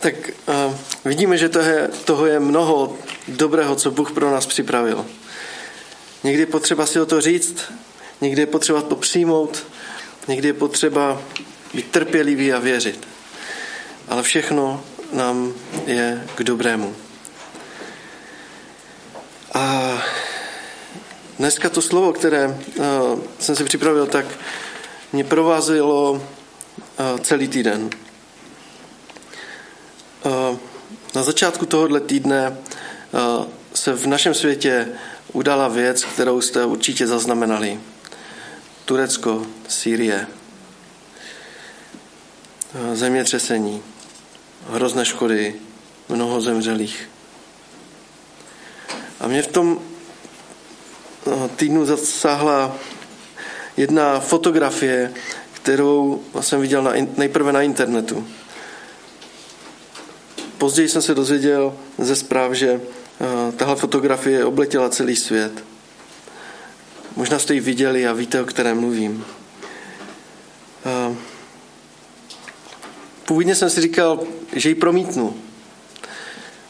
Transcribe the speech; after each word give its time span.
Tak 0.00 0.14
uh, 0.48 0.74
vidíme, 1.04 1.38
že 1.38 1.48
toho 1.48 1.64
je, 1.64 1.88
toho 2.04 2.26
je 2.26 2.40
mnoho 2.40 2.96
dobrého, 3.28 3.76
co 3.76 3.90
Bůh 3.90 4.12
pro 4.12 4.30
nás 4.30 4.46
připravil. 4.46 5.06
Někdy 6.24 6.42
je 6.42 6.46
potřeba 6.46 6.86
si 6.86 7.00
o 7.00 7.06
to 7.06 7.20
říct, 7.20 7.72
někdy 8.20 8.42
je 8.42 8.46
potřeba 8.46 8.82
to 8.82 8.96
přijmout, 8.96 9.66
někdy 10.28 10.48
je 10.48 10.52
potřeba 10.52 11.22
být 11.74 11.90
trpělivý 11.90 12.52
a 12.52 12.58
věřit. 12.58 13.08
Ale 14.08 14.22
všechno 14.22 14.84
nám 15.12 15.52
je 15.86 16.26
k 16.34 16.42
dobrému. 16.42 16.96
A 19.54 19.92
dneska 21.38 21.68
to 21.68 21.82
slovo, 21.82 22.12
které 22.12 22.48
uh, 22.48 22.54
jsem 23.38 23.56
si 23.56 23.64
připravil, 23.64 24.06
tak 24.06 24.26
mě 25.12 25.24
provázelo 25.24 26.12
uh, 26.12 26.20
celý 27.20 27.48
týden. 27.48 27.90
Uh, 30.24 30.58
na 31.20 31.24
začátku 31.24 31.66
tohohle 31.66 32.00
týdne 32.00 32.48
uh, 32.50 33.46
se 33.74 33.92
v 33.92 34.06
našem 34.06 34.34
světě 34.34 34.88
udala 35.32 35.68
věc, 35.68 36.04
kterou 36.04 36.40
jste 36.40 36.64
určitě 36.64 37.06
zaznamenali. 37.06 37.80
Turecko, 38.84 39.46
Sýrie, 39.68 40.26
zemětřesení, 42.92 43.82
hrozné 44.70 45.04
škody, 45.04 45.54
mnoho 46.08 46.40
zemřelých. 46.40 47.08
A 49.20 49.28
mě 49.28 49.42
v 49.42 49.46
tom 49.46 49.80
no, 51.26 51.48
týdnu 51.48 51.86
zasáhla 51.86 52.76
jedna 53.76 54.20
fotografie, 54.20 55.12
kterou 55.52 56.22
jsem 56.40 56.60
viděl 56.60 56.82
na, 56.82 56.92
nejprve 57.16 57.52
na 57.52 57.62
internetu. 57.62 58.26
Později 60.60 60.88
jsem 60.88 61.02
se 61.02 61.14
dozvěděl 61.14 61.74
ze 61.98 62.16
zpráv, 62.16 62.52
že 62.52 62.80
tahle 63.56 63.76
fotografie 63.76 64.44
obletěla 64.44 64.88
celý 64.88 65.16
svět. 65.16 65.64
Možná 67.16 67.38
jste 67.38 67.54
ji 67.54 67.60
viděli 67.60 68.06
a 68.06 68.12
víte, 68.12 68.42
o 68.42 68.44
které 68.44 68.74
mluvím. 68.74 69.24
Původně 73.24 73.54
jsem 73.54 73.70
si 73.70 73.80
říkal, 73.80 74.20
že 74.52 74.68
ji 74.68 74.74
promítnu, 74.74 75.36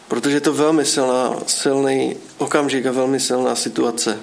protože 0.09 0.37
je 0.37 0.41
to 0.41 0.53
velmi 0.53 0.85
silná, 0.85 1.37
silný 1.47 2.17
okamžik 2.39 2.87
a 2.87 2.93
velmi 2.93 3.21
silná 3.21 3.55
situace. 3.55 4.21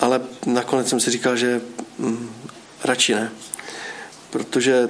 Ale 0.00 0.20
nakonec 0.46 0.88
jsem 0.88 1.00
si 1.00 1.10
říkal, 1.10 1.36
že 1.36 1.60
hm, 1.98 2.30
radši 2.84 3.14
ne, 3.14 3.32
protože 4.30 4.88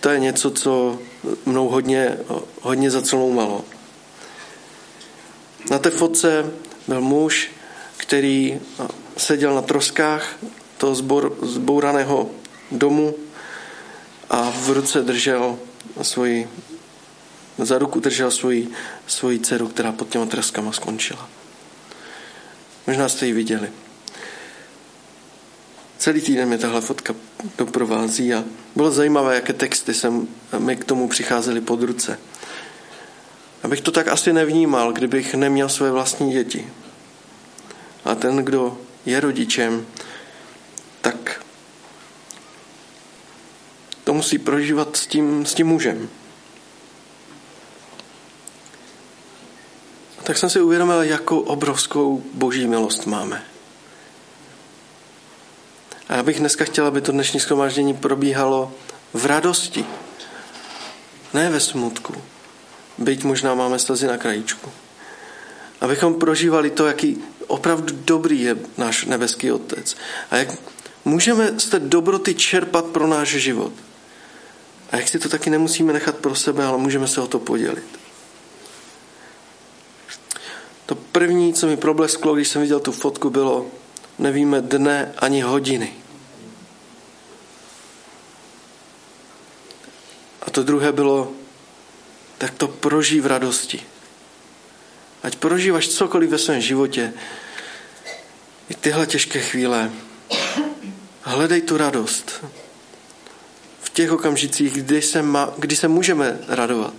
to 0.00 0.10
je 0.10 0.20
něco, 0.20 0.50
co 0.50 0.98
mnou 1.46 1.68
hodně, 1.68 2.18
hodně 2.62 2.90
malo. 3.32 3.64
Na 5.70 5.78
té 5.78 5.90
fotce 5.90 6.50
byl 6.88 7.00
muž, 7.00 7.50
který 7.96 8.60
seděl 9.16 9.54
na 9.54 9.62
troskách 9.62 10.36
toho 10.78 10.94
zbor, 10.94 11.36
zbouraného 11.42 12.30
domu 12.72 13.14
a 14.30 14.50
v 14.50 14.68
ruce 14.68 15.02
držel 15.02 15.58
svoji, 16.02 16.48
za 17.58 17.78
ruku 17.78 18.00
držel 18.00 18.30
svoji, 18.30 18.68
svoji 19.06 19.38
dceru, 19.38 19.68
která 19.68 19.92
pod 19.92 20.08
těma 20.08 20.26
troskama 20.26 20.72
skončila. 20.72 21.28
Možná 22.86 23.08
jste 23.08 23.26
ji 23.26 23.32
viděli. 23.32 23.68
Celý 25.98 26.20
týden 26.20 26.48
mě 26.48 26.58
tahle 26.58 26.80
fotka 26.80 27.14
doprovází 27.58 28.34
a 28.34 28.44
bylo 28.76 28.90
zajímavé, 28.90 29.34
jaké 29.34 29.52
texty 29.52 29.94
jsem, 29.94 30.28
mi 30.58 30.76
k 30.76 30.84
tomu 30.84 31.08
přicházely 31.08 31.60
pod 31.60 31.82
ruce. 31.82 32.18
Abych 33.62 33.80
to 33.80 33.90
tak 33.90 34.08
asi 34.08 34.32
nevnímal, 34.32 34.92
kdybych 34.92 35.34
neměl 35.34 35.68
své 35.68 35.90
vlastní 35.90 36.32
děti. 36.32 36.72
A 38.04 38.14
ten, 38.14 38.36
kdo 38.36 38.78
je 39.06 39.20
rodičem, 39.20 39.86
tak 41.00 41.44
to 44.04 44.14
musí 44.14 44.38
prožívat 44.38 44.96
s 44.96 45.06
tím, 45.06 45.46
s 45.46 45.54
tím 45.54 45.66
mužem. 45.66 46.08
A 50.18 50.22
tak 50.22 50.38
jsem 50.38 50.50
si 50.50 50.60
uvědomil, 50.60 51.02
jakou 51.02 51.40
obrovskou 51.40 52.22
boží 52.34 52.66
milost 52.66 53.06
máme. 53.06 53.44
A 56.08 56.14
já 56.16 56.22
bych 56.22 56.38
dneska 56.38 56.64
chtěl, 56.64 56.86
aby 56.86 57.00
to 57.00 57.12
dnešní 57.12 57.40
schromáždění 57.40 57.94
probíhalo 57.94 58.72
v 59.12 59.26
radosti, 59.26 59.84
ne 61.34 61.50
ve 61.50 61.60
smutku. 61.60 62.14
Byť 62.98 63.24
možná 63.24 63.54
máme 63.54 63.78
slzy 63.78 64.06
na 64.06 64.16
krajíčku. 64.16 64.70
Abychom 65.80 66.14
prožívali 66.14 66.70
to, 66.70 66.86
jaký 66.86 67.24
opravdu 67.46 67.94
dobrý 68.04 68.40
je 68.40 68.56
náš 68.76 69.04
nebeský 69.04 69.52
Otec. 69.52 69.96
A 70.30 70.36
jak 70.36 70.48
můžeme 71.04 71.60
z 71.60 71.66
té 71.66 71.78
dobroty 71.78 72.34
čerpat 72.34 72.84
pro 72.84 73.06
náš 73.06 73.28
život. 73.28 73.72
A 74.90 74.96
jak 74.96 75.08
si 75.08 75.18
to 75.18 75.28
taky 75.28 75.50
nemusíme 75.50 75.92
nechat 75.92 76.16
pro 76.16 76.34
sebe, 76.34 76.64
ale 76.64 76.78
můžeme 76.78 77.08
se 77.08 77.20
o 77.20 77.26
to 77.26 77.38
podělit. 77.38 77.98
To 80.86 80.94
první, 80.94 81.54
co 81.54 81.66
mi 81.66 81.76
problesklo, 81.76 82.34
když 82.34 82.48
jsem 82.48 82.62
viděl 82.62 82.80
tu 82.80 82.92
fotku, 82.92 83.30
bylo, 83.30 83.66
nevíme 84.18 84.60
dne 84.60 85.14
ani 85.18 85.40
hodiny. 85.40 85.92
A 90.42 90.50
to 90.50 90.62
druhé 90.62 90.92
bylo, 90.92 91.32
tak 92.38 92.54
to 92.54 92.68
prožij 92.68 93.20
v 93.20 93.26
radosti. 93.26 93.82
Ať 95.22 95.36
prožíváš 95.36 95.88
cokoliv 95.88 96.30
ve 96.30 96.38
svém 96.38 96.60
životě, 96.60 97.12
i 98.68 98.74
tyhle 98.74 99.06
těžké 99.06 99.40
chvíle, 99.40 99.90
hledej 101.22 101.62
tu 101.62 101.76
radost 101.76 102.44
v 103.82 103.90
těch 103.90 104.12
okamžicích, 104.12 104.72
kdy 104.72 105.02
se, 105.02 105.22
má, 105.22 105.52
kdy 105.58 105.76
se 105.76 105.88
můžeme 105.88 106.38
radovat, 106.48 106.94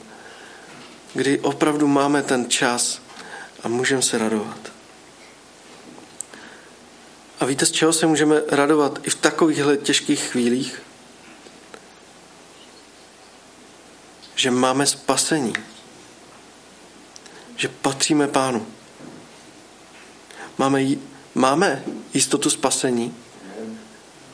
kdy 1.13 1.39
opravdu 1.39 1.87
máme 1.87 2.23
ten 2.23 2.49
čas 2.49 3.01
a 3.63 3.67
můžeme 3.67 4.01
se 4.01 4.17
radovat. 4.17 4.78
A 7.39 7.45
víte, 7.45 7.65
z 7.65 7.71
čeho 7.71 7.93
se 7.93 8.07
můžeme 8.07 8.41
radovat 8.49 8.99
i 9.03 9.09
v 9.09 9.15
takovýchhle 9.15 9.77
těžkých 9.77 10.23
chvílích? 10.23 10.81
Že 14.35 14.51
máme 14.51 14.85
spasení. 14.85 15.53
Že 17.55 17.67
patříme 17.67 18.27
Pánu. 18.27 18.67
Máme, 20.57 20.81
máme 21.35 21.83
jistotu 22.13 22.49
spasení. 22.49 23.15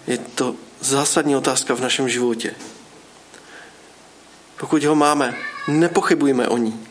Je 0.08 0.18
to 0.18 0.56
zásadní 0.80 1.36
otázka 1.36 1.74
v 1.74 1.82
našem 1.82 2.10
životě. 2.10 2.56
Pokud 4.60 4.84
ho 4.84 4.96
máme, 4.96 5.38
nepochybujme 5.68 6.48
o 6.48 6.58
ní. 6.58 6.88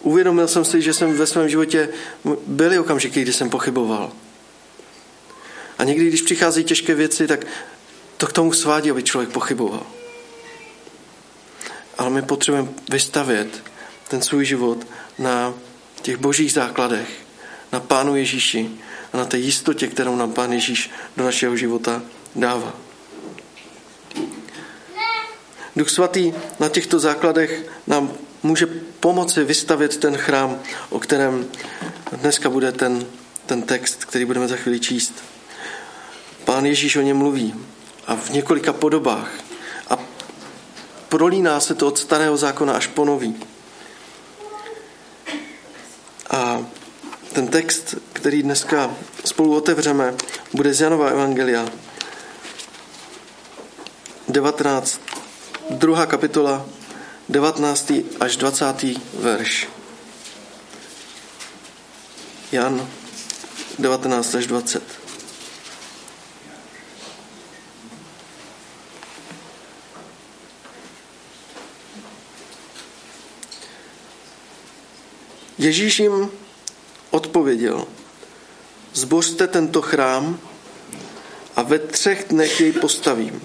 Uvědomil 0.00 0.48
jsem 0.48 0.64
si, 0.64 0.82
že 0.82 0.94
jsem 0.94 1.16
ve 1.16 1.26
svém 1.26 1.48
životě 1.48 1.88
byly 2.46 2.78
okamžiky, 2.78 3.22
kdy 3.22 3.32
jsem 3.32 3.50
pochyboval. 3.50 4.12
A 5.78 5.84
někdy, 5.84 6.08
když 6.08 6.22
přicházejí 6.22 6.64
těžké 6.64 6.94
věci, 6.94 7.26
tak 7.26 7.46
to 8.16 8.26
k 8.26 8.32
tomu 8.32 8.52
svádí, 8.52 8.90
aby 8.90 9.02
člověk 9.02 9.30
pochyboval. 9.30 9.86
Ale 11.98 12.10
my 12.10 12.22
potřebujeme 12.22 12.68
vystavět 12.90 13.62
ten 14.08 14.22
svůj 14.22 14.44
život 14.44 14.86
na 15.18 15.54
těch 16.02 16.16
božích 16.16 16.52
základech, 16.52 17.08
na 17.72 17.80
Pánu 17.80 18.16
Ježíši 18.16 18.70
a 19.12 19.16
na 19.16 19.24
té 19.24 19.38
jistotě, 19.38 19.86
kterou 19.86 20.16
nám 20.16 20.32
Pán 20.32 20.52
Ježíš 20.52 20.90
do 21.16 21.24
našeho 21.24 21.56
života 21.56 22.02
dává. 22.36 22.74
Duch 25.76 25.90
svatý 25.90 26.32
na 26.60 26.68
těchto 26.68 26.98
základech 26.98 27.62
nám 27.86 28.12
může 28.42 28.66
pomoci 29.00 29.44
vystavět 29.44 29.96
ten 29.96 30.16
chrám, 30.16 30.60
o 30.90 31.00
kterém 31.00 31.48
dneska 32.12 32.50
bude 32.50 32.72
ten, 32.72 33.06
ten 33.46 33.62
text, 33.62 34.04
který 34.04 34.24
budeme 34.24 34.48
za 34.48 34.56
chvíli 34.56 34.80
číst. 34.80 35.33
Pán 36.44 36.66
Ježíš 36.66 36.96
o 36.96 37.00
něm 37.00 37.16
mluví 37.16 37.54
a 38.06 38.16
v 38.16 38.30
několika 38.30 38.72
podobách. 38.72 39.30
A 39.90 39.98
prolíná 41.08 41.60
se 41.60 41.74
to 41.74 41.86
od 41.86 41.98
starého 41.98 42.36
zákona 42.36 42.72
až 42.72 42.86
po 42.86 43.04
nový. 43.04 43.36
A 46.30 46.66
ten 47.32 47.48
text, 47.48 47.94
který 48.12 48.42
dneska 48.42 48.96
spolu 49.24 49.56
otevřeme, 49.56 50.14
bude 50.52 50.74
z 50.74 50.80
Janova 50.80 51.08
Evangelia. 51.08 51.68
19. 54.28 55.00
druhá 55.70 56.06
kapitola, 56.06 56.66
19. 57.28 57.92
až 58.20 58.36
20. 58.36 58.64
verš. 59.14 59.68
Jan 62.52 62.88
19 63.78 64.34
až 64.34 64.46
20. 64.46 65.03
Ježíš 75.64 75.98
jim 75.98 76.30
odpověděl, 77.10 77.86
zbořte 78.92 79.48
tento 79.48 79.82
chrám 79.82 80.38
a 81.56 81.62
ve 81.62 81.78
třech 81.78 82.24
dnech 82.28 82.60
jej 82.60 82.72
postavím. 82.72 83.42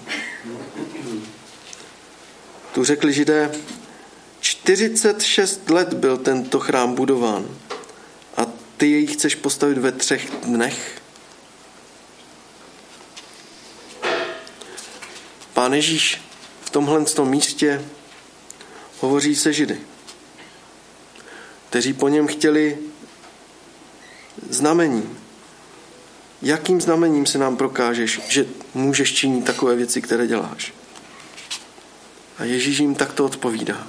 Tu 2.74 2.84
řekli 2.84 3.12
židé, 3.12 3.50
46 4.40 5.70
let 5.70 5.94
byl 5.94 6.16
tento 6.16 6.60
chrám 6.60 6.94
budován 6.94 7.58
a 8.36 8.46
ty 8.76 8.90
jej 8.90 9.06
chceš 9.06 9.34
postavit 9.34 9.78
ve 9.78 9.92
třech 9.92 10.30
dnech? 10.30 11.02
Pán 15.54 15.74
Ježíš 15.74 16.20
v 16.64 16.70
tomhle 16.70 17.04
místě 17.24 17.84
hovoří 19.00 19.36
se 19.36 19.52
židy, 19.52 19.80
kteří 21.70 21.92
po 21.92 22.08
něm 22.08 22.26
chtěli 22.26 22.78
znamení. 24.48 25.16
Jakým 26.42 26.80
znamením 26.80 27.26
se 27.26 27.38
nám 27.38 27.56
prokážeš, 27.56 28.20
že 28.28 28.46
můžeš 28.74 29.14
činit 29.14 29.44
takové 29.44 29.76
věci, 29.76 30.02
které 30.02 30.26
děláš? 30.26 30.72
A 32.38 32.44
Ježíš 32.44 32.78
jim 32.78 32.94
takto 32.94 33.24
odpovídá. 33.24 33.86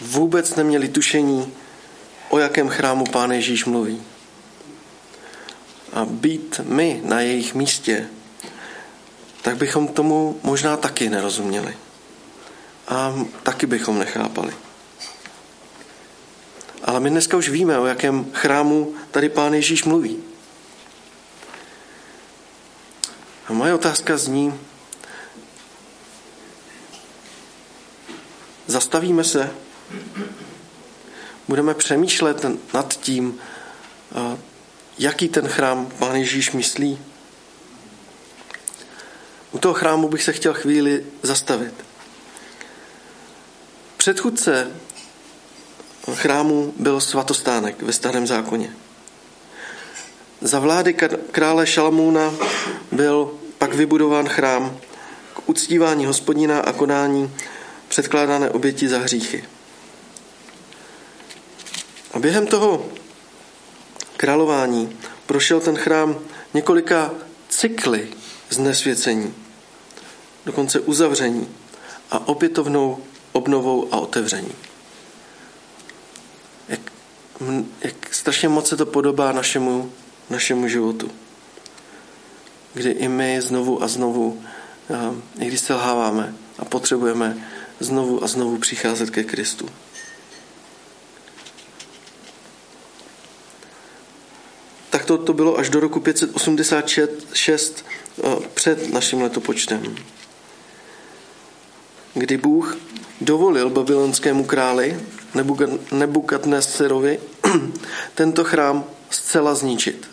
Vůbec 0.00 0.54
neměli 0.54 0.88
tušení, 0.88 1.54
o 2.28 2.38
jakém 2.38 2.68
chrámu 2.68 3.04
Pán 3.04 3.32
Ježíš 3.32 3.64
mluví. 3.64 4.02
A 5.92 6.04
být 6.04 6.60
my 6.64 7.00
na 7.04 7.20
jejich 7.20 7.54
místě, 7.54 8.08
tak 9.52 9.58
bychom 9.58 9.88
tomu 9.88 10.40
možná 10.42 10.76
taky 10.76 11.10
nerozuměli. 11.10 11.76
A 12.88 13.14
taky 13.42 13.66
bychom 13.66 13.98
nechápali. 13.98 14.54
Ale 16.84 17.00
my 17.00 17.10
dneska 17.10 17.36
už 17.36 17.48
víme, 17.48 17.78
o 17.78 17.86
jakém 17.86 18.32
chrámu 18.32 18.94
tady 19.10 19.28
Pán 19.28 19.54
Ježíš 19.54 19.84
mluví. 19.84 20.18
A 23.48 23.52
moje 23.52 23.74
otázka 23.74 24.16
zní, 24.16 24.60
zastavíme 28.66 29.24
se, 29.24 29.50
budeme 31.48 31.74
přemýšlet 31.74 32.46
nad 32.74 32.94
tím, 32.94 33.38
jaký 34.98 35.28
ten 35.28 35.48
chrám 35.48 35.86
Pán 35.98 36.16
Ježíš 36.16 36.52
myslí. 36.52 37.11
U 39.52 39.58
toho 39.58 39.74
chrámu 39.74 40.08
bych 40.08 40.22
se 40.22 40.32
chtěl 40.32 40.54
chvíli 40.54 41.06
zastavit. 41.22 41.74
Předchůdce 43.96 44.70
chrámu 46.14 46.74
byl 46.76 47.00
svatostánek 47.00 47.82
ve 47.82 47.92
starém 47.92 48.26
zákoně. 48.26 48.76
Za 50.40 50.58
vlády 50.58 50.94
krále 51.30 51.66
Šalamúna 51.66 52.34
byl 52.92 53.38
pak 53.58 53.74
vybudován 53.74 54.28
chrám 54.28 54.78
k 55.34 55.48
uctívání 55.48 56.06
hospodina 56.06 56.60
a 56.60 56.72
konání 56.72 57.34
předkládané 57.88 58.50
oběti 58.50 58.88
za 58.88 58.98
hříchy. 58.98 59.44
A 62.12 62.18
během 62.18 62.46
toho 62.46 62.88
králování 64.16 64.98
prošel 65.26 65.60
ten 65.60 65.76
chrám 65.76 66.18
několika 66.54 67.10
cykly 67.48 68.08
znesvěcení, 68.50 69.34
dokonce 70.46 70.80
uzavření 70.80 71.48
a 72.10 72.28
opětovnou 72.28 72.98
obnovou 73.32 73.88
a 73.94 73.96
otevření. 73.96 74.52
Jak, 76.68 76.92
jak 77.80 78.14
strašně 78.14 78.48
moc 78.48 78.68
se 78.68 78.76
to 78.76 78.86
podobá 78.86 79.32
našemu, 79.32 79.92
našemu 80.30 80.68
životu 80.68 81.10
kdy 82.74 82.90
i 82.90 83.08
my 83.08 83.42
znovu 83.42 83.82
a 83.82 83.88
znovu, 83.88 84.42
i 85.40 85.46
když 85.46 85.60
selháváme 85.60 86.34
a 86.58 86.64
potřebujeme 86.64 87.46
znovu 87.80 88.24
a 88.24 88.26
znovu 88.26 88.58
přicházet 88.58 89.10
ke 89.10 89.24
Kristu. 89.24 89.68
Tak 94.90 95.04
to, 95.04 95.18
to 95.18 95.32
bylo 95.32 95.58
až 95.58 95.68
do 95.68 95.80
roku 95.80 96.00
586 96.00 97.84
před 98.54 98.92
naším 98.92 99.22
letopočtem, 99.22 99.96
kdy 102.14 102.36
Bůh 102.36 102.76
dovolil 103.20 103.70
babylonskému 103.70 104.44
králi 104.44 105.00
Nebukadneserovi 105.92 107.20
tento 108.14 108.44
chrám 108.44 108.84
zcela 109.10 109.54
zničit. 109.54 110.10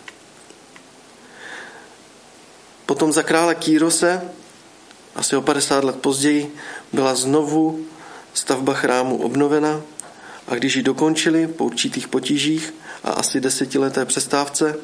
Potom 2.86 3.12
za 3.12 3.24
krále 3.24 3.56
Kýrose, 3.56 4.22
asi 5.16 5.36
o 5.36 5.42
50 5.42 5.84
let 5.84 5.96
později, 5.96 6.56
byla 6.94 7.16
znovu 7.16 7.86
stavba 8.34 8.74
chrámu 8.74 9.18
obnovena 9.18 9.82
a 10.48 10.56
když 10.56 10.76
ji 10.76 10.84
dokončili 10.84 11.48
po 11.48 11.66
určitých 11.66 12.08
potížích 12.08 12.74
a 13.04 13.12
asi 13.12 13.42
desetileté 13.42 14.06
přestávce, 14.06 14.76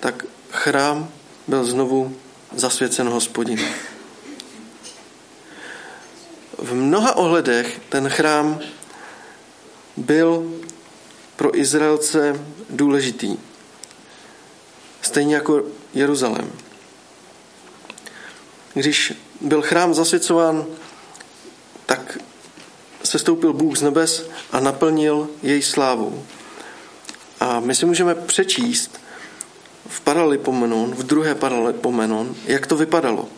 tak 0.00 0.24
chrám 0.50 1.08
byl 1.48 1.64
znovu 1.64 2.16
zasvěcen 2.54 3.08
hospodinu. 3.08 3.64
V 6.62 6.74
mnoha 6.74 7.16
ohledech 7.16 7.80
ten 7.88 8.08
chrám 8.08 8.60
byl 9.96 10.60
pro 11.36 11.58
Izraelce 11.58 12.40
důležitý. 12.70 13.36
Stejně 15.02 15.34
jako 15.34 15.62
Jeruzalém. 15.94 16.52
Když 18.74 19.12
byl 19.40 19.62
chrám 19.62 19.94
zasvěcován, 19.94 20.66
tak 21.86 22.18
se 23.04 23.18
stoupil 23.18 23.52
Bůh 23.52 23.78
z 23.78 23.82
nebes 23.82 24.26
a 24.52 24.60
naplnil 24.60 25.28
jej 25.42 25.62
slávou. 25.62 26.24
A 27.40 27.60
my 27.60 27.74
si 27.74 27.86
můžeme 27.86 28.14
přečíst 28.14 29.00
v 29.88 30.00
Paralipomenon, 30.00 30.94
v 30.94 31.02
druhé 31.02 31.34
Paralipomenon, 31.34 32.34
jak 32.46 32.66
to 32.66 32.76
vypadalo. 32.76 33.28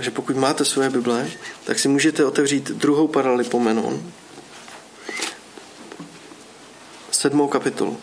Takže 0.00 0.10
pokud 0.10 0.36
máte 0.36 0.64
své 0.64 0.90
Bible, 0.90 1.30
tak 1.64 1.78
si 1.78 1.88
můžete 1.88 2.24
otevřít 2.24 2.70
druhou 2.70 3.08
Paralipomenon, 3.08 4.12
sedmou 7.10 7.48
kapitolu. 7.48 8.00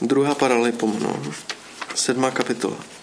Druhá 0.00 0.34
paralipomno, 0.34 1.22
sedmá 1.94 2.30
kapitola. 2.30 2.99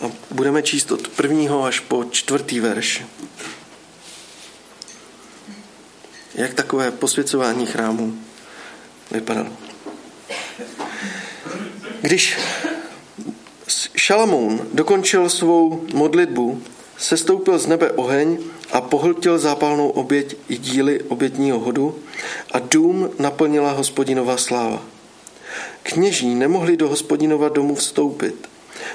A 0.00 0.10
budeme 0.30 0.62
číst 0.62 0.92
od 0.92 1.08
prvního 1.08 1.64
až 1.64 1.80
po 1.80 2.04
čtvrtý 2.04 2.60
verš. 2.60 3.04
Jak 6.34 6.54
takové 6.54 6.90
posvěcování 6.90 7.66
chrámu 7.66 8.18
vypadalo. 9.10 9.48
Když 12.00 12.38
Šalamoun 13.96 14.68
dokončil 14.72 15.28
svou 15.28 15.86
modlitbu, 15.94 16.62
Sestoupil 16.98 17.58
z 17.58 17.66
nebe 17.66 17.90
oheň 17.92 18.38
a 18.72 18.80
pohltil 18.80 19.38
zápalnou 19.38 19.88
oběť 19.88 20.36
i 20.48 20.58
díly 20.58 21.02
obětního 21.02 21.58
hodu 21.58 21.98
a 22.52 22.58
dům 22.58 23.10
naplnila 23.18 23.72
hospodinova 23.72 24.36
sláva. 24.36 24.82
Kněží 25.82 26.34
nemohli 26.34 26.76
do 26.76 26.88
hospodinova 26.88 27.48
domu 27.48 27.74
vstoupit, 27.74 28.48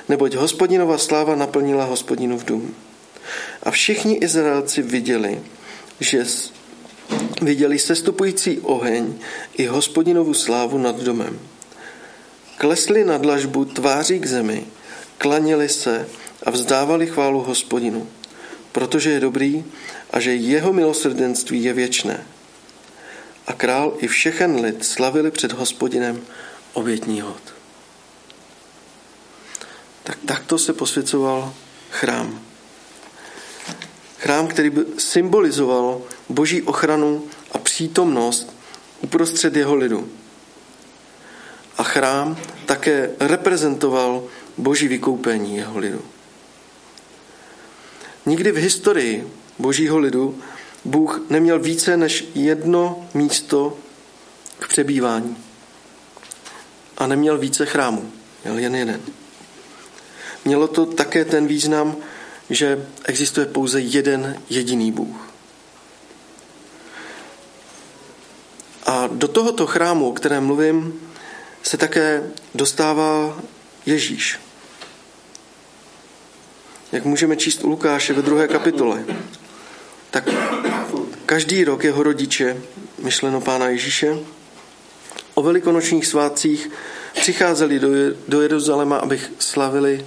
neboť 0.10 0.36
hospodinova 0.36 0.98
sláva 0.98 1.36
naplnila 1.36 1.86
hospodinův 1.86 2.44
dům. 2.44 2.76
A 3.64 3.72
všichni 3.72 4.16
Izraelci 4.16 4.82
viděli, 4.82 5.42
že 6.00 6.26
viděli 7.42 7.80
sestupující 7.80 8.60
oheň 8.60 9.14
i 9.58 9.66
hospodinovu 9.66 10.34
slávu 10.34 10.78
nad 10.78 11.00
domem. 11.00 11.40
Klesli 12.58 13.04
na 13.04 13.18
dlažbu 13.18 13.66
tváří 13.66 14.20
k 14.20 14.26
zemi, 14.26 14.66
klaněli 15.18 15.70
se 15.70 16.08
a 16.44 16.52
vzdávali 16.52 17.08
chválu 17.08 17.42
hospodinu, 17.42 18.08
protože 18.72 19.12
je 19.12 19.20
dobrý 19.20 19.64
a 20.12 20.20
že 20.20 20.36
jeho 20.36 20.74
milosrdenství 20.74 21.64
je 21.64 21.74
věčné. 21.74 22.26
A 23.48 23.54
král 23.54 23.94
i 23.98 24.08
všechen 24.08 24.56
lid 24.56 24.86
slavili 24.86 25.32
před 25.32 25.52
hospodinem 25.52 26.22
obětní 26.74 27.22
hod. 27.22 27.63
Tak 30.04 30.18
takto 30.26 30.58
se 30.58 30.74
posvěcoval 30.74 31.54
chrám. 31.92 32.42
Chrám, 34.20 34.48
který 34.48 34.70
by 34.70 34.86
symbolizoval 34.98 36.02
boží 36.30 36.62
ochranu 36.62 37.24
a 37.52 37.58
přítomnost 37.58 38.56
uprostřed 39.02 39.56
jeho 39.56 39.76
lidu. 39.76 40.10
A 41.78 41.84
chrám 41.84 42.38
také 42.66 43.10
reprezentoval 43.20 44.24
boží 44.58 44.88
vykoupení 44.88 45.58
jeho 45.58 45.80
lidu. 45.80 46.02
Nikdy 48.26 48.52
v 48.52 48.58
historii 48.58 49.28
božího 49.60 49.98
lidu 49.98 50.42
Bůh 50.86 51.22
neměl 51.30 51.60
více 51.60 51.98
než 51.98 52.26
jedno 52.36 53.10
místo 53.14 53.78
k 54.60 54.68
přebývání. 54.68 55.38
A 56.98 57.08
neměl 57.08 57.38
více 57.38 57.66
chrámů, 57.66 58.12
měl 58.44 58.58
jen 58.58 58.76
jeden. 58.76 59.02
Mělo 60.46 60.68
to 60.68 60.86
také 60.86 61.26
ten 61.26 61.48
význam, 61.48 61.96
že 62.50 62.88
existuje 63.06 63.46
pouze 63.46 63.82
jeden 63.82 64.42
jediný 64.50 64.92
Bůh. 64.92 65.30
A 68.86 69.08
do 69.08 69.28
tohoto 69.28 69.68
chrámu, 69.68 70.10
o 70.10 70.14
kterém 70.14 70.46
mluvím, 70.46 71.10
se 71.64 71.78
také 71.78 72.24
dostává 72.56 73.40
Ježíš. 73.86 74.40
Jak 76.92 77.06
můžeme 77.06 77.38
číst 77.38 77.64
u 77.64 77.70
Lukáše 77.70 78.14
ve 78.14 78.22
druhé 78.22 78.48
kapitole, 78.48 79.06
tak 80.12 80.30
každý 81.26 81.64
rok 81.64 81.84
jeho 81.84 82.04
rodiče, 82.04 82.58
myšleno 83.00 83.42
pána 83.42 83.70
Ježíše, 83.70 84.20
o 85.34 85.42
velikonočních 85.42 86.06
svátcích 86.08 86.70
přicházeli 87.14 87.80
do, 88.28 88.42
Jeruzaléma, 88.42 88.98
abych 88.98 89.32
slavili 89.40 90.06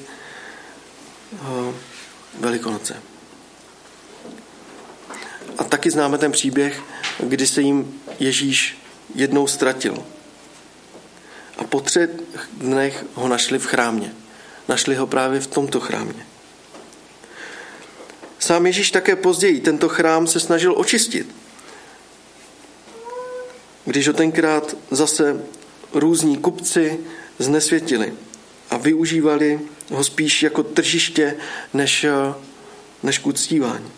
Velikonoce. 2.41 3.03
A 5.59 5.65
taky 5.65 5.91
známe 5.91 6.19
ten 6.19 6.33
příběh, 6.33 6.83
kdy 7.21 7.47
se 7.47 7.63
jim 7.63 8.01
Ježíš 8.19 8.79
jednou 9.15 9.47
ztratil. 9.47 10.05
A 11.59 11.65
po 11.65 11.81
třech 11.81 12.11
dnech 12.53 13.05
ho 13.15 13.29
našli 13.29 13.59
v 13.59 13.67
chrámě. 13.67 14.15
Našli 14.69 14.95
ho 14.95 15.07
právě 15.07 15.41
v 15.41 15.47
tomto 15.47 15.81
chrámě. 15.81 16.27
Sám 18.39 18.67
Ježíš 18.67 18.91
také 18.91 19.17
později 19.17 19.61
tento 19.61 19.89
chrám 19.89 20.27
se 20.27 20.41
snažil 20.41 20.75
očistit. 20.77 21.35
Když 23.85 24.09
ho 24.09 24.15
tenkrát 24.15 24.77
zase 24.91 25.41
různí 25.93 26.37
kupci 26.37 26.99
znesvětili 27.39 28.13
a 28.71 28.77
využívali 28.77 29.61
ho 29.93 30.05
spíš 30.05 30.43
jako 30.43 30.63
tržiště 30.63 31.37
než, 31.75 32.07
než 33.03 33.19
k 33.19 33.27
uctívání 33.27 33.93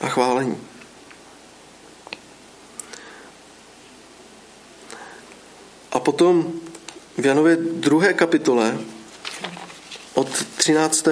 a 0.00 0.08
chválení. 0.08 0.58
A 5.92 6.00
potom 6.00 6.52
v 7.18 7.26
Janově 7.26 7.56
druhé 7.56 8.14
kapitole 8.14 8.78
od 10.14 10.44
13. 10.56 11.08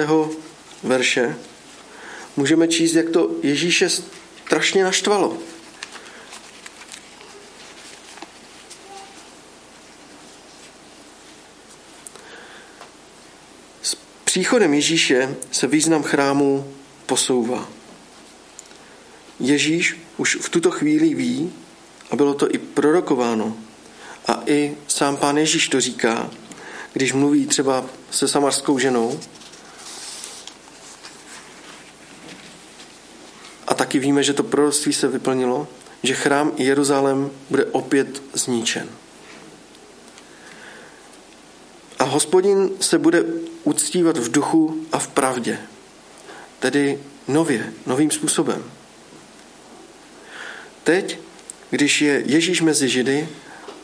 verše 0.83 1.35
můžeme 2.35 2.67
číst, 2.67 2.93
jak 2.93 3.09
to 3.09 3.31
Ježíše 3.43 3.89
strašně 3.89 4.83
naštvalo. 4.83 5.37
S 13.81 13.97
příchodem 14.33 14.73
Ježíše 14.73 15.35
se 15.51 15.67
význam 15.67 16.03
chrámu 16.03 16.73
posouvá. 17.05 17.69
Ježíš 19.39 19.97
už 20.17 20.37
v 20.41 20.49
tuto 20.49 20.71
chvíli 20.71 21.13
ví, 21.13 21.53
a 22.11 22.15
bylo 22.15 22.33
to 22.33 22.51
i 22.51 22.57
prorokováno, 22.57 23.57
a 24.27 24.43
i 24.45 24.77
sám 24.87 25.17
pán 25.17 25.37
Ježíš 25.37 25.67
to 25.67 25.81
říká, 25.81 26.29
když 26.93 27.13
mluví 27.13 27.45
třeba 27.45 27.85
se 28.11 28.27
samarskou 28.27 28.79
ženou, 28.79 29.19
A 33.67 33.73
taky 33.73 33.99
víme, 33.99 34.23
že 34.23 34.33
to 34.33 34.43
proroctví 34.43 34.93
se 34.93 35.07
vyplnilo, 35.07 35.67
že 36.03 36.13
chrám 36.13 36.51
Jeruzalém 36.57 37.31
bude 37.49 37.65
opět 37.65 38.23
zničen. 38.33 38.89
A 41.99 42.02
hospodin 42.13 42.69
se 42.79 42.97
bude 42.97 43.23
uctívat 43.63 44.17
v 44.17 44.31
duchu 44.31 44.85
a 44.91 44.99
v 44.99 45.07
pravdě. 45.07 45.59
Tedy 46.59 46.99
nově, 47.27 47.73
novým 47.85 48.11
způsobem. 48.11 48.63
Teď, 50.83 51.19
když 51.69 52.01
je 52.01 52.23
Ježíš 52.25 52.61
mezi 52.61 52.89
Židy, 52.89 53.29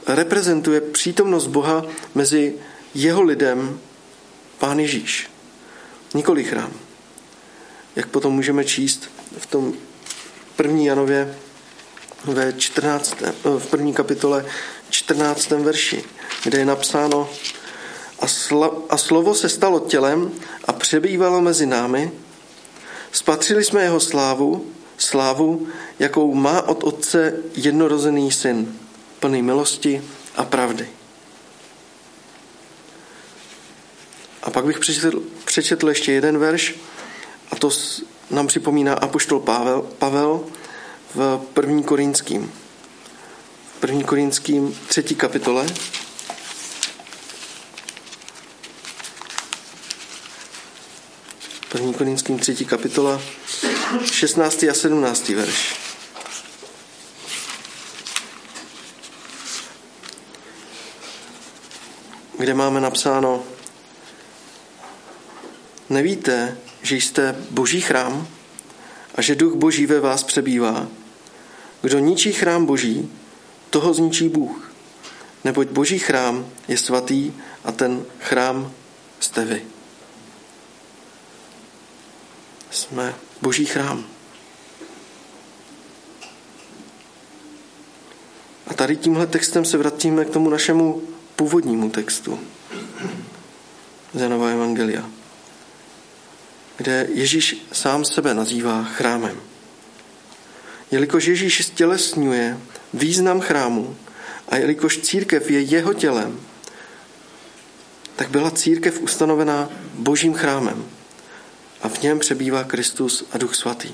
reprezentuje 0.07 0.81
přítomnost 0.81 1.47
Boha 1.47 1.85
mezi 2.15 2.55
jeho 2.95 3.21
lidem 3.21 3.79
Pán 4.57 4.79
Ježíš. 4.79 5.29
Nikoli 6.13 6.43
chrám. 6.43 6.73
Jak 7.95 8.07
potom 8.07 8.33
můžeme 8.33 8.65
číst 8.65 9.09
v 9.37 9.45
tom 9.45 9.73
první 10.55 10.85
Janově 10.85 11.35
ve 12.25 12.53
14, 12.53 13.15
v 13.43 13.67
první 13.69 13.93
kapitole 13.93 14.45
14. 14.89 15.49
verši, 15.49 16.03
kde 16.43 16.57
je 16.57 16.65
napsáno 16.65 17.29
a, 18.21 18.25
a 18.89 18.97
slovo 18.97 19.35
se 19.35 19.49
stalo 19.49 19.79
tělem 19.79 20.31
a 20.65 20.73
přebývalo 20.73 21.41
mezi 21.41 21.65
námi. 21.65 22.11
Spatřili 23.11 23.63
jsme 23.63 23.83
jeho 23.83 23.99
slávu, 23.99 24.65
slávu, 24.97 25.67
jakou 25.99 26.33
má 26.33 26.61
od 26.61 26.83
otce 26.83 27.33
jednorozený 27.55 28.31
syn, 28.31 28.79
plný 29.19 29.41
milosti 29.41 30.03
a 30.35 30.43
pravdy. 30.45 30.89
A 34.43 34.49
pak 34.51 34.65
bych 34.65 34.79
přečetl, 34.79 35.23
přečetl 35.45 35.89
ještě 35.89 36.11
jeden 36.11 36.37
verš, 36.37 36.75
a 37.51 37.55
to 37.55 37.69
nám 38.31 38.47
připomíná 38.47 38.93
apoštol 38.93 39.39
Pavel, 39.39 39.81
Pavel 39.81 40.41
v 41.15 41.41
první 41.53 41.83
korinským. 41.83 42.51
V 43.77 43.79
první 43.79 44.03
korinským 44.03 44.79
třetí 44.87 45.15
kapitole. 45.15 45.65
První 51.69 51.93
korinským 51.93 52.39
třetí 52.39 52.65
kapitola, 52.65 53.21
16. 54.11 54.63
a 54.63 54.73
17. 54.73 55.29
verš. 55.29 55.75
Kde 62.37 62.53
máme 62.53 62.81
napsáno, 62.81 63.43
nevíte, 65.89 66.57
že 66.81 66.95
jste 66.95 67.35
boží 67.49 67.81
chrám 67.81 68.27
a 69.15 69.21
že 69.21 69.35
duch 69.35 69.53
boží 69.53 69.85
ve 69.85 69.99
vás 69.99 70.23
přebývá. 70.23 70.87
Kdo 71.81 71.99
ničí 71.99 72.33
chrám 72.33 72.65
boží, 72.65 73.11
toho 73.69 73.93
zničí 73.93 74.29
Bůh. 74.29 74.71
Neboť 75.43 75.67
boží 75.67 75.99
chrám 75.99 76.45
je 76.67 76.77
svatý 76.77 77.33
a 77.63 77.71
ten 77.71 78.05
chrám 78.19 78.73
jste 79.19 79.45
vy. 79.45 79.78
Jsme 82.89 83.15
boží 83.41 83.65
chrám. 83.65 84.05
A 88.67 88.73
tady 88.73 88.95
tímhle 88.95 89.27
textem 89.27 89.65
se 89.65 89.77
vrátíme 89.77 90.25
k 90.25 90.29
tomu 90.29 90.49
našemu 90.49 91.01
původnímu 91.35 91.89
textu. 91.89 92.39
Zenova 94.13 94.49
Evangelia 94.49 95.19
kde 96.79 97.07
Ježíš 97.13 97.57
sám 97.71 98.05
sebe 98.05 98.33
nazývá 98.33 98.83
chrámem. 98.83 99.41
Jelikož 100.91 101.25
Ježíš 101.25 101.65
stělesňuje 101.65 102.57
význam 102.93 103.39
chrámu 103.39 103.97
a 104.49 104.57
jelikož 104.57 104.97
církev 104.97 105.51
je 105.51 105.61
jeho 105.61 105.93
tělem, 105.93 106.39
tak 108.15 108.29
byla 108.29 108.51
církev 108.51 109.01
ustanovená 109.01 109.69
božím 109.93 110.33
chrámem 110.33 110.85
a 111.81 111.89
v 111.89 112.01
něm 112.01 112.19
přebývá 112.19 112.63
Kristus 112.63 113.25
a 113.31 113.37
Duch 113.37 113.55
Svatý. 113.55 113.93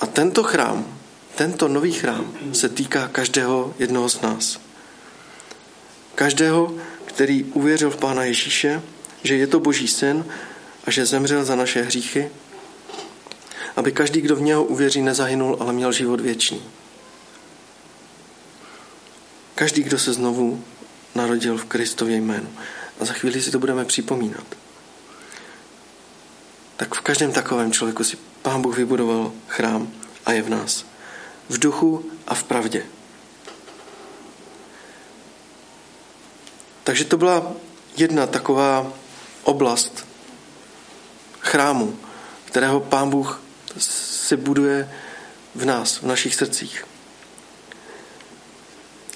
A 0.00 0.06
tento 0.06 0.42
chrám, 0.42 0.98
tento 1.34 1.68
nový 1.68 1.92
chrám 1.92 2.34
se 2.52 2.68
týká 2.68 3.08
každého 3.08 3.74
jednoho 3.78 4.08
z 4.08 4.20
nás. 4.20 4.60
Každého, 6.14 6.74
který 7.04 7.44
uvěřil 7.44 7.90
v 7.90 7.96
Pána 7.96 8.24
Ježíše, 8.24 8.82
že 9.22 9.36
je 9.36 9.46
to 9.46 9.60
Boží 9.60 9.88
syn 9.88 10.24
a 10.84 10.90
že 10.90 11.06
zemřel 11.06 11.44
za 11.44 11.54
naše 11.54 11.82
hříchy, 11.82 12.30
aby 13.76 13.92
každý, 13.92 14.20
kdo 14.20 14.36
v 14.36 14.42
něho 14.42 14.64
uvěří, 14.64 15.02
nezahynul, 15.02 15.56
ale 15.60 15.72
měl 15.72 15.92
život 15.92 16.20
věčný. 16.20 16.62
Každý, 19.54 19.82
kdo 19.82 19.98
se 19.98 20.12
znovu 20.12 20.64
narodil 21.14 21.58
v 21.58 21.64
Kristově 21.64 22.16
jménu. 22.16 22.48
A 23.00 23.04
za 23.04 23.12
chvíli 23.12 23.42
si 23.42 23.50
to 23.50 23.58
budeme 23.58 23.84
připomínat. 23.84 24.63
Tak 26.76 26.94
v 26.94 27.00
každém 27.00 27.32
takovém 27.32 27.72
člověku 27.72 28.04
si 28.04 28.16
Pán 28.42 28.62
Bůh 28.62 28.76
vybudoval 28.76 29.32
chrám 29.48 29.92
a 30.26 30.32
je 30.32 30.42
v 30.42 30.48
nás. 30.48 30.84
V 31.48 31.58
duchu 31.58 32.10
a 32.26 32.34
v 32.34 32.42
pravdě. 32.42 32.86
Takže 36.84 37.04
to 37.04 37.16
byla 37.16 37.52
jedna 37.96 38.26
taková 38.26 38.92
oblast 39.42 40.06
chrámu, 41.40 41.98
kterého 42.44 42.80
Pán 42.80 43.10
Bůh 43.10 43.42
si 43.78 44.36
buduje 44.36 44.90
v 45.54 45.64
nás, 45.64 45.96
v 45.96 46.02
našich 46.02 46.34
srdcích. 46.34 46.84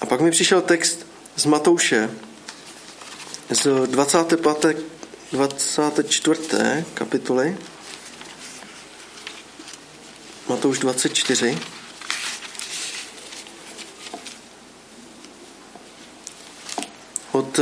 A 0.01 0.05
pak 0.05 0.21
mi 0.21 0.31
přišel 0.31 0.61
text 0.61 1.05
z 1.35 1.45
Matouše 1.45 2.09
z 3.49 3.87
25. 3.87 4.98
24. 5.31 6.85
kapitoly. 6.93 7.57
Matouš 10.47 10.79
24. 10.79 11.57
Od 17.31 17.59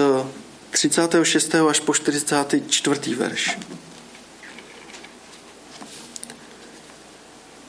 36. 0.72 1.56
Eh, 1.56 1.60
až 1.70 1.80
po 1.80 1.94
44. 1.94 3.16
verš. 3.16 3.58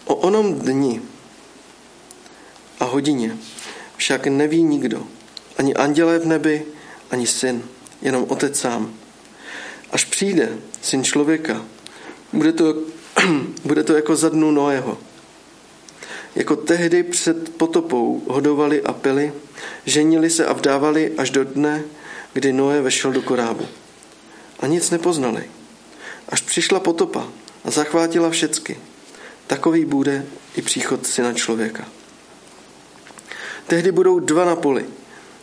O 0.05 0.15
onom 0.15 0.55
dni 0.59 1.03
a 2.81 2.85
hodině 2.85 3.37
však 3.97 4.27
neví 4.27 4.63
nikdo, 4.63 5.09
ani 5.57 5.75
andělé 5.75 6.19
v 6.19 6.27
nebi, 6.27 6.67
ani 7.11 7.27
syn, 7.27 7.63
jenom 8.03 8.25
otec 8.29 8.59
sám. 8.59 9.08
Až 9.91 10.05
přijde 10.05 10.49
syn 10.83 11.05
člověka, 11.05 11.65
bude 12.33 12.53
to, 12.53 12.75
bude 13.65 13.83
to 13.83 13.95
jako 13.95 14.17
za 14.17 14.29
dnu 14.29 14.51
Noého. 14.51 14.99
Jako 16.35 16.57
tehdy 16.57 17.03
před 17.03 17.57
potopou 17.57 18.23
hodovali 18.29 18.83
a 18.83 18.93
pili, 18.93 19.33
ženili 19.87 20.31
se 20.31 20.47
a 20.47 20.53
vdávali 20.53 21.13
až 21.19 21.31
do 21.31 21.45
dne, 21.45 21.85
kdy 22.33 22.53
Noé 22.53 22.83
vešel 22.83 23.13
do 23.13 23.23
korábu. 23.23 23.67
A 24.61 24.67
nic 24.67 24.91
nepoznali. 24.91 25.45
Až 26.29 26.41
přišla 26.41 26.81
potopa 26.81 27.29
a 27.65 27.71
zachvátila 27.71 28.31
všecky. 28.31 28.79
Takový 29.47 29.85
bude 29.85 30.27
i 30.57 30.63
příchod 30.63 31.07
syna 31.07 31.33
člověka. 31.33 31.89
Tehdy 33.67 33.93
budou 33.93 34.19
dva 34.19 34.45
na 34.45 34.57
poli. 34.57 34.87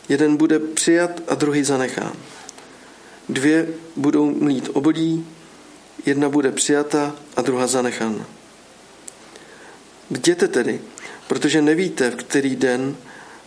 Jeden 0.08 0.36
bude 0.36 0.58
přijat 0.58 1.10
a 1.28 1.34
druhý 1.34 1.64
zanechán. 1.64 2.12
Dvě 3.28 3.68
budou 3.96 4.30
mlít 4.30 4.68
obodí, 4.72 5.26
jedna 6.06 6.28
bude 6.28 6.52
přijata 6.52 7.16
a 7.36 7.42
druhá 7.42 7.66
zanechána. 7.66 8.26
Bděte 10.10 10.48
tedy, 10.48 10.80
protože 11.28 11.62
nevíte, 11.62 12.10
v 12.10 12.16
který 12.16 12.56
den 12.56 12.96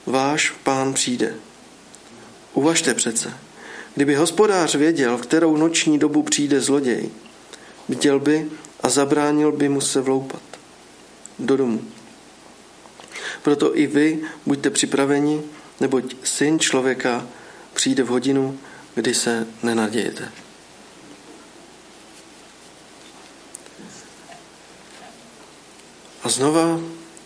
váš 0.05 0.51
pán 0.63 0.93
přijde. 0.93 1.35
Uvažte 2.53 2.93
přece. 2.93 3.33
Kdyby 3.95 4.15
hospodář 4.15 4.75
věděl, 4.75 5.17
v 5.17 5.21
kterou 5.21 5.57
noční 5.57 5.99
dobu 5.99 6.23
přijde 6.23 6.61
zloděj, 6.61 7.09
bděl 7.89 8.19
by 8.19 8.49
a 8.83 8.89
zabránil 8.89 9.51
by 9.51 9.69
mu 9.69 9.81
se 9.81 10.01
vloupat 10.01 10.41
do 11.39 11.57
domu. 11.57 11.81
Proto 13.43 13.77
i 13.77 13.87
vy 13.87 14.19
buďte 14.45 14.69
připraveni, 14.69 15.41
neboť 15.79 16.15
syn 16.23 16.59
člověka 16.59 17.27
přijde 17.73 18.03
v 18.03 18.07
hodinu, 18.07 18.59
kdy 18.95 19.13
se 19.13 19.47
nenadějete. 19.63 20.31
A 26.23 26.29
znova 26.29 26.79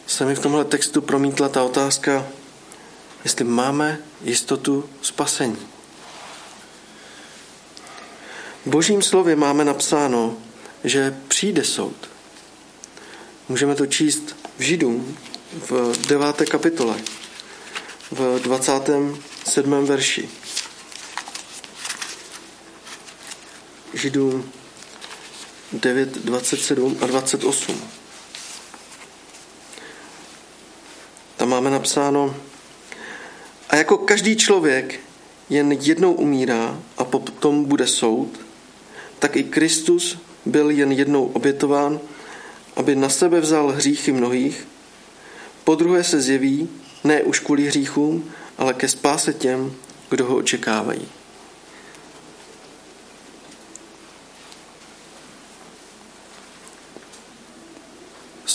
se 0.07 0.25
mi 0.25 0.35
v 0.35 0.39
tomhle 0.39 0.65
textu 0.65 1.01
promítla 1.01 1.49
ta 1.49 1.63
otázka, 1.63 2.27
jestli 3.23 3.45
máme 3.45 3.99
jistotu 4.23 4.89
spasení. 5.01 5.57
V 8.65 8.69
božím 8.69 9.01
slově 9.01 9.35
máme 9.35 9.65
napsáno, 9.65 10.37
že 10.83 11.17
přijde 11.27 11.63
soud. 11.63 12.09
Můžeme 13.49 13.75
to 13.75 13.85
číst 13.85 14.35
v 14.57 14.61
Židům 14.61 15.17
v 15.69 16.07
9. 16.07 16.49
kapitole, 16.49 16.95
v 18.11 18.39
27. 18.39 19.85
verši. 19.85 20.29
Židům 24.03 24.51
9, 25.73 26.17
27 26.17 26.97
a 27.01 27.05
28. 27.05 27.81
Tam 31.37 31.49
máme 31.49 31.69
napsáno, 31.69 32.35
a 33.69 33.75
jako 33.75 33.97
každý 33.97 34.35
člověk 34.35 34.99
jen 35.49 35.71
jednou 35.71 36.13
umírá 36.13 36.79
a 36.97 37.03
potom 37.03 37.65
bude 37.65 37.87
soud, 37.87 38.39
tak 39.19 39.35
i 39.35 39.43
Kristus 39.43 40.17
byl 40.45 40.69
jen 40.69 40.91
jednou 40.91 41.25
obětován, 41.25 41.99
aby 42.75 42.95
na 42.95 43.09
sebe 43.09 43.39
vzal 43.39 43.71
hříchy 43.71 44.11
mnohých, 44.11 44.67
po 45.63 45.75
druhé 45.75 46.03
se 46.03 46.21
zjeví, 46.21 46.69
ne 47.03 47.23
už 47.23 47.39
kvůli 47.39 47.67
hříchům, 47.67 48.31
ale 48.57 48.73
ke 48.73 48.87
spáse 48.87 49.33
těm, 49.33 49.75
kdo 50.09 50.25
ho 50.25 50.35
očekávají. 50.35 51.07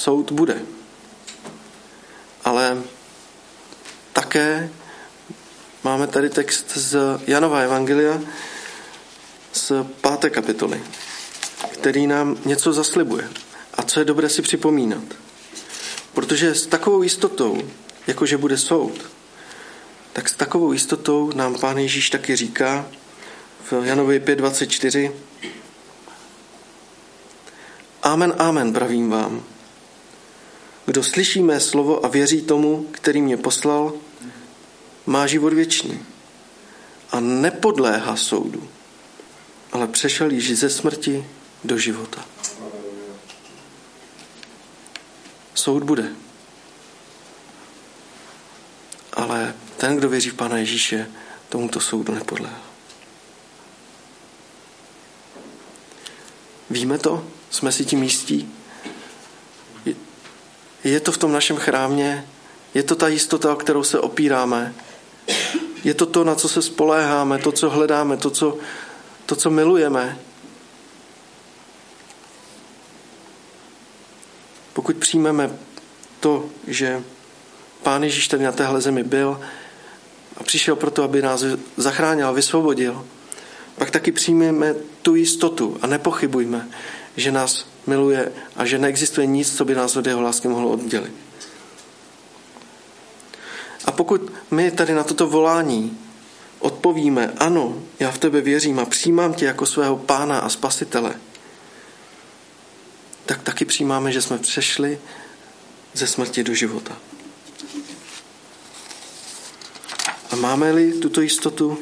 Soud 0.08 0.32
bude. 0.32 0.62
Ale 2.44 2.82
také 4.12 4.70
máme 5.84 6.06
tady 6.06 6.30
text 6.30 6.72
z 6.76 6.96
Janova 7.26 7.60
Evangelia 7.60 8.20
z 9.52 9.72
páté 10.00 10.30
kapitoly, 10.30 10.82
který 11.72 12.06
nám 12.06 12.36
něco 12.44 12.72
zaslibuje. 12.72 13.28
A 13.74 13.82
co 13.82 14.00
je 14.00 14.04
dobré 14.04 14.28
si 14.28 14.42
připomínat. 14.42 15.04
Protože 16.14 16.54
s 16.54 16.66
takovou 16.66 17.02
jistotou, 17.02 17.62
jakože 18.06 18.38
bude 18.38 18.58
soud, 18.58 19.10
tak 20.12 20.28
s 20.28 20.32
takovou 20.32 20.72
jistotou 20.72 21.32
nám 21.34 21.58
Pán 21.60 21.78
Ježíš 21.78 22.10
taky 22.10 22.36
říká 22.36 22.86
v 23.70 23.72
Janovi 23.84 24.20
5.24 24.20 25.12
Amen, 28.02 28.34
amen, 28.38 28.72
pravím 28.72 29.10
vám. 29.10 29.57
Kdo 30.88 31.02
slyší 31.02 31.42
mé 31.42 31.60
slovo 31.60 32.04
a 32.04 32.08
věří 32.08 32.42
tomu, 32.42 32.86
který 32.90 33.22
mě 33.22 33.36
poslal, 33.36 33.92
má 35.06 35.26
život 35.26 35.52
věčný 35.52 36.00
a 37.10 37.20
nepodléhá 37.20 38.16
soudu, 38.16 38.68
ale 39.72 39.86
přešel 39.86 40.30
již 40.30 40.58
ze 40.58 40.70
smrti 40.70 41.26
do 41.64 41.78
života. 41.78 42.24
Soud 45.54 45.82
bude. 45.82 46.12
Ale 49.12 49.54
ten, 49.76 49.96
kdo 49.96 50.08
věří 50.08 50.30
v 50.30 50.34
Pána 50.34 50.58
Ježíše, 50.58 51.10
tomuto 51.48 51.80
soudu 51.80 52.14
nepodléhá. 52.14 52.62
Víme 56.70 56.98
to? 56.98 57.28
Jsme 57.50 57.72
si 57.72 57.84
tím 57.84 58.02
jistí? 58.02 58.57
Je 60.88 61.00
to 61.00 61.12
v 61.12 61.18
tom 61.18 61.32
našem 61.32 61.56
chrámě, 61.56 62.26
je 62.74 62.82
to 62.82 62.94
ta 62.94 63.08
jistota, 63.08 63.52
o 63.52 63.56
kterou 63.56 63.84
se 63.84 64.00
opíráme, 64.00 64.74
je 65.84 65.94
to 65.94 66.06
to, 66.06 66.24
na 66.24 66.34
co 66.34 66.48
se 66.48 66.62
spoléháme, 66.62 67.38
to, 67.38 67.52
co 67.52 67.70
hledáme, 67.70 68.16
to, 68.16 68.30
co, 68.30 68.58
to, 69.26 69.36
co 69.36 69.50
milujeme. 69.50 70.18
Pokud 74.72 74.96
přijmeme 74.96 75.50
to, 76.20 76.44
že 76.66 77.02
Pán 77.82 78.04
Ježíš 78.04 78.28
tady 78.28 78.44
na 78.44 78.52
téhle 78.52 78.80
zemi 78.80 79.02
byl 79.04 79.40
a 80.36 80.42
přišel 80.42 80.76
proto, 80.76 81.02
aby 81.02 81.22
nás 81.22 81.44
zachránil 81.76 82.28
a 82.28 82.32
vysvobodil, 82.32 83.06
pak 83.76 83.90
taky 83.90 84.12
přijmeme 84.12 84.74
tu 85.02 85.14
jistotu 85.14 85.78
a 85.82 85.86
nepochybujme, 85.86 86.68
že 87.16 87.32
nás 87.32 87.66
miluje 87.88 88.32
a 88.56 88.66
že 88.66 88.78
neexistuje 88.78 89.26
nic, 89.26 89.56
co 89.56 89.64
by 89.64 89.74
nás 89.74 89.96
od 89.96 90.06
jeho 90.06 90.22
lásky 90.22 90.48
mohlo 90.48 90.70
oddělit. 90.70 91.12
A 93.84 93.92
pokud 93.92 94.32
my 94.50 94.70
tady 94.70 94.94
na 94.94 95.04
toto 95.04 95.26
volání 95.26 95.98
odpovíme, 96.58 97.32
ano, 97.38 97.82
já 97.98 98.10
v 98.10 98.18
tebe 98.18 98.40
věřím 98.40 98.78
a 98.78 98.84
přijímám 98.84 99.34
tě 99.34 99.44
jako 99.44 99.66
svého 99.66 99.96
pána 99.96 100.38
a 100.38 100.48
spasitele, 100.48 101.14
tak 103.26 103.42
taky 103.42 103.64
přijímáme, 103.64 104.12
že 104.12 104.22
jsme 104.22 104.38
přešli 104.38 104.98
ze 105.92 106.06
smrti 106.06 106.44
do 106.44 106.54
života. 106.54 106.96
A 110.30 110.36
máme-li 110.36 110.92
tuto 110.92 111.20
jistotu, 111.20 111.78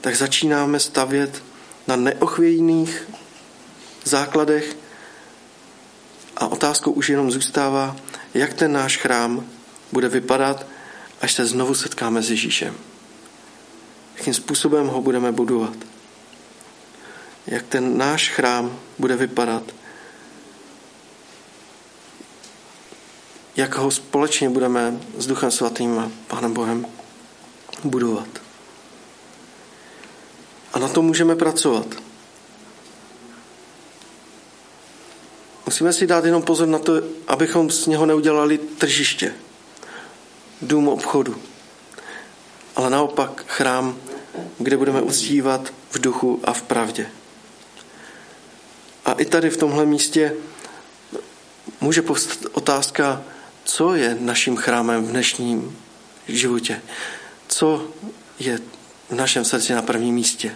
tak 0.00 0.16
začínáme 0.16 0.80
stavět 0.80 1.42
na 1.86 1.96
neochvějných 1.96 3.08
základech 4.04 4.76
a 6.36 6.46
otázkou 6.46 6.90
už 6.90 7.08
jenom 7.08 7.30
zůstává, 7.30 7.96
jak 8.34 8.54
ten 8.54 8.72
náš 8.72 8.96
chrám 8.96 9.46
bude 9.92 10.08
vypadat, 10.08 10.66
až 11.20 11.32
se 11.32 11.46
znovu 11.46 11.74
setkáme 11.74 12.22
s 12.22 12.30
Ježíšem. 12.30 12.74
Jakým 14.16 14.34
způsobem 14.34 14.86
ho 14.86 15.00
budeme 15.00 15.32
budovat. 15.32 15.76
Jak 17.46 17.66
ten 17.66 17.98
náš 17.98 18.30
chrám 18.30 18.78
bude 18.98 19.16
vypadat. 19.16 19.62
Jak 23.56 23.74
ho 23.74 23.90
společně 23.90 24.50
budeme 24.50 25.00
s 25.18 25.26
Duchem 25.26 25.50
Svatým 25.50 25.98
a 25.98 26.10
Pánem 26.26 26.54
Bohem 26.54 26.86
budovat. 27.84 28.28
A 30.72 30.78
na 30.78 30.88
to 30.88 31.02
můžeme 31.02 31.36
pracovat. 31.36 32.05
Musíme 35.66 35.92
si 35.92 36.06
dát 36.06 36.24
jenom 36.24 36.42
pozor 36.42 36.68
na 36.68 36.78
to, 36.78 36.92
abychom 37.26 37.70
z 37.70 37.86
něho 37.86 38.06
neudělali 38.06 38.58
tržiště, 38.58 39.34
dům 40.62 40.88
obchodu, 40.88 41.42
ale 42.76 42.90
naopak 42.90 43.44
chrám, 43.46 43.98
kde 44.58 44.76
budeme 44.76 45.02
uctívat 45.02 45.72
v 45.90 45.98
duchu 45.98 46.40
a 46.44 46.52
v 46.52 46.62
pravdě. 46.62 47.10
A 49.04 49.12
i 49.12 49.24
tady 49.24 49.50
v 49.50 49.56
tomhle 49.56 49.86
místě 49.86 50.34
může 51.80 52.02
povstat 52.02 52.38
otázka, 52.52 53.22
co 53.64 53.94
je 53.94 54.16
naším 54.20 54.56
chrámem 54.56 55.04
v 55.04 55.10
dnešním 55.10 55.78
životě. 56.28 56.82
Co 57.48 57.88
je 58.38 58.58
v 59.08 59.14
našem 59.14 59.44
srdci 59.44 59.72
na 59.72 59.82
prvním 59.82 60.14
místě. 60.14 60.54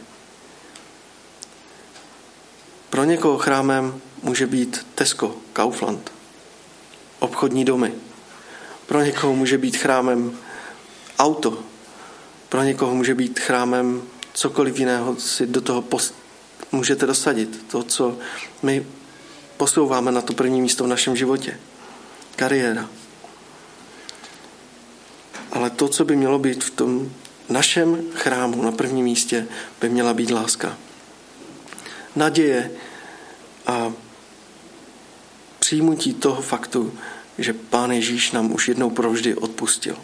Pro 2.91 3.05
někoho 3.05 3.39
chrámem 3.39 4.01
může 4.23 4.47
být 4.47 4.87
Tesco, 4.95 5.37
Kaufland, 5.53 6.13
obchodní 7.19 7.65
domy. 7.65 7.93
Pro 8.87 9.03
někoho 9.03 9.35
může 9.35 9.59
být 9.59 9.77
chrámem 9.77 10.39
auto. 11.19 11.59
Pro 12.49 12.63
někoho 12.63 12.95
může 12.95 13.15
být 13.15 13.41
chrámem 13.41 14.03
cokoliv 14.33 14.79
jiného 14.79 15.17
si 15.17 15.47
do 15.47 15.61
toho 15.61 15.83
post- 15.83 16.15
můžete 16.73 17.07
dosadit. 17.07 17.65
To, 17.71 17.83
co 17.83 18.19
my 18.63 18.87
posouváme 19.57 20.13
na 20.13 20.21
to 20.21 20.33
první 20.33 20.61
místo 20.61 20.85
v 20.85 20.87
našem 20.87 21.17
životě. 21.17 21.61
Kariéra. 22.37 22.89
Ale 25.53 25.71
to, 25.71 25.89
co 25.89 26.05
by 26.05 26.17
mělo 26.17 26.39
být 26.39 26.65
v 26.65 26.71
tom 26.71 27.13
našem 27.49 28.05
chrámu 28.15 28.63
na 28.63 28.73
prvním 28.73 29.05
místě, 29.05 29.47
by 29.81 29.89
měla 29.89 30.15
být 30.15 30.31
láska. 30.31 30.77
Naděje 32.17 32.71
a 33.67 33.93
přijmutí 35.71 36.15
toho 36.15 36.43
faktu, 36.43 36.99
že 37.39 37.53
Pán 37.53 37.93
Ježíš 37.93 38.33
nám 38.33 38.53
už 38.53 38.69
jednou 38.69 38.91
provždy 38.91 39.35
odpustil. 39.35 39.97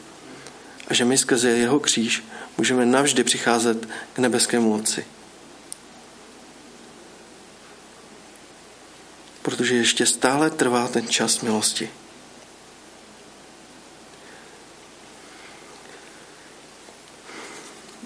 A 0.88 0.94
že 0.94 1.04
my 1.04 1.18
skrze 1.18 1.50
jeho 1.50 1.80
kříž 1.80 2.24
můžeme 2.58 2.86
navždy 2.86 3.24
přicházet 3.24 3.88
k 4.12 4.18
nebeskému 4.18 4.74
Otci. 4.74 5.06
Protože 9.42 9.74
ještě 9.74 10.06
stále 10.06 10.50
trvá 10.50 10.88
ten 10.88 11.08
čas 11.08 11.40
milosti. 11.40 11.90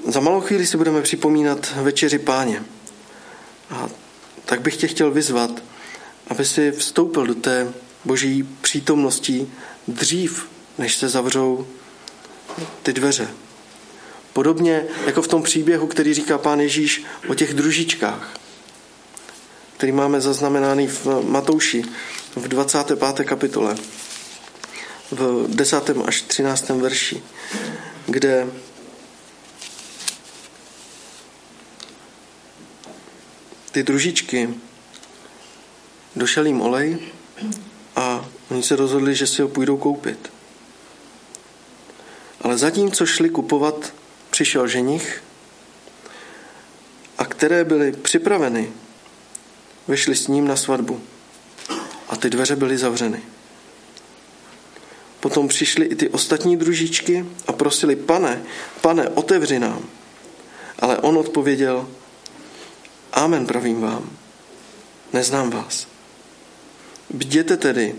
Za 0.09 0.21
malou 0.21 0.41
chvíli 0.41 0.67
si 0.67 0.77
budeme 0.77 1.03
připomínat 1.03 1.73
večeři 1.77 2.19
páně. 2.19 2.63
A 3.71 3.89
tak 4.45 4.61
bych 4.61 4.77
tě 4.77 4.87
chtěl 4.87 5.11
vyzvat, 5.11 5.70
aby 6.31 6.45
si 6.45 6.73
vstoupil 6.73 7.27
do 7.27 7.35
té 7.35 7.73
boží 8.05 8.49
přítomnosti 8.61 9.49
dřív, 9.89 10.49
než 10.79 10.97
se 10.97 11.09
zavřou 11.09 11.67
ty 12.83 12.93
dveře. 12.93 13.29
Podobně 14.33 14.85
jako 15.07 15.23
v 15.23 15.29
tom 15.29 15.43
příběhu, 15.43 15.87
který 15.87 16.15
říká 16.15 16.39
pán 16.39 16.61
Ježíš 16.61 17.05
o 17.29 17.35
těch 17.35 17.55
družičkách, 17.55 18.35
který 19.77 19.93
máme 19.93 20.21
zaznamenány 20.21 20.87
v 20.87 21.07
Matouši 21.25 21.83
v 22.37 22.49
25. 22.49 23.25
kapitole, 23.25 23.77
v 25.11 25.47
10. 25.49 25.91
až 26.07 26.23
13. 26.23 26.69
verši, 26.69 27.23
kde 28.07 28.47
ty 33.73 33.83
družičky, 33.83 34.49
došel 36.17 36.47
jim 36.47 36.61
olej 36.61 36.99
a 37.97 38.29
oni 38.51 38.63
se 38.63 38.77
rozhodli, 38.77 39.15
že 39.15 39.27
si 39.27 39.43
ho 39.43 39.49
půjdou 39.49 39.77
koupit. 39.77 40.33
Ale 42.41 42.59
zatímco 42.59 43.07
šli 43.07 43.31
kupovat, 43.31 43.95
přišel 44.31 44.69
ženich 44.69 45.23
a 47.19 47.25
které 47.25 47.65
byly 47.65 47.93
připraveny, 47.93 48.73
vyšli 49.89 50.17
s 50.17 50.29
ním 50.29 50.49
na 50.49 50.57
svatbu 50.57 51.01
a 52.09 52.17
ty 52.17 52.31
dveře 52.31 52.57
byly 52.57 52.79
zavřeny. 52.79 53.23
Potom 55.21 55.49
přišly 55.49 55.87
i 55.87 55.95
ty 55.95 56.09
ostatní 56.09 56.57
družičky 56.57 57.27
a 57.47 57.53
prosili, 57.53 57.97
pane, 57.97 58.43
pane, 58.81 59.09
otevři 59.09 59.59
nám. 59.59 59.85
Ale 60.79 60.99
on 60.99 61.19
odpověděl, 61.19 61.89
Amen 63.13 63.47
pravím 63.47 63.81
vám, 63.81 64.11
neznám 65.13 65.51
vás. 65.51 65.87
Bděte 67.11 67.57
tedy, 67.57 67.95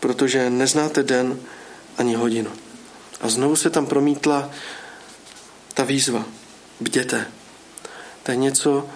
protože 0.00 0.50
neznáte 0.50 1.02
den 1.02 1.38
ani 1.98 2.14
hodinu. 2.14 2.50
A 3.20 3.28
znovu 3.28 3.56
se 3.56 3.70
tam 3.70 3.86
promítla 3.86 4.50
ta 5.74 5.84
výzva. 5.84 6.24
Bděte. 6.80 7.26
To 8.22 8.30
je 8.30 8.36
něco, 8.36 8.88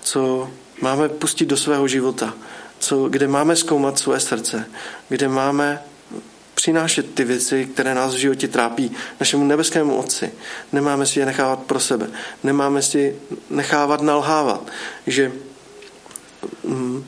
co 0.00 0.50
máme 0.80 1.08
pustit 1.08 1.46
do 1.46 1.56
svého 1.56 1.88
života, 1.88 2.34
co, 2.78 3.08
kde 3.08 3.28
máme 3.28 3.56
zkoumat 3.56 3.98
své 3.98 4.20
srdce, 4.20 4.66
kde 5.08 5.28
máme 5.28 5.82
přinášet 6.54 7.14
ty 7.14 7.24
věci, 7.24 7.66
které 7.66 7.94
nás 7.94 8.14
v 8.14 8.18
životě 8.18 8.48
trápí 8.48 8.90
našemu 9.20 9.44
nebeskému 9.44 9.96
Otci. 9.96 10.32
Nemáme 10.72 11.06
si 11.06 11.20
je 11.20 11.26
nechávat 11.26 11.58
pro 11.58 11.80
sebe. 11.80 12.10
Nemáme 12.44 12.82
si 12.82 13.16
nechávat 13.50 14.02
nalhávat, 14.02 14.66
že 15.06 15.32
mm, 16.64 17.04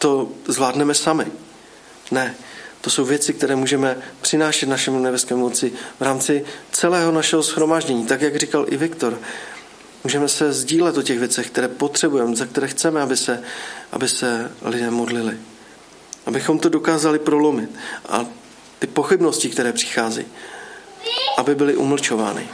to 0.00 0.28
zvládneme 0.48 0.94
sami. 0.94 1.26
Ne, 2.10 2.34
to 2.80 2.90
jsou 2.90 3.04
věci, 3.04 3.32
které 3.32 3.56
můžeme 3.56 3.96
přinášet 4.20 4.68
našemu 4.68 4.98
nebeskému 4.98 5.46
Otci 5.46 5.72
v 6.00 6.02
rámci 6.02 6.44
celého 6.72 7.12
našeho 7.12 7.42
schromáždění. 7.42 8.06
Tak, 8.06 8.22
jak 8.22 8.36
říkal 8.36 8.66
i 8.68 8.76
Viktor, 8.76 9.18
můžeme 10.04 10.28
se 10.28 10.52
sdílet 10.52 10.96
o 10.96 11.02
těch 11.02 11.18
věcech, 11.18 11.50
které 11.50 11.68
potřebujeme, 11.68 12.36
za 12.36 12.46
které 12.46 12.68
chceme, 12.68 13.00
aby 13.00 13.16
se, 13.16 13.42
aby 13.92 14.08
se 14.08 14.50
lidé 14.62 14.90
modlili 14.90 15.38
abychom 16.26 16.58
to 16.58 16.68
dokázali 16.68 17.18
prolomit 17.18 17.70
a 18.08 18.26
ty 18.78 18.86
pochybnosti, 18.86 19.50
které 19.50 19.72
přichází, 19.72 20.24
aby 21.38 21.54
byly 21.54 21.76
umlčovány. 21.76 22.48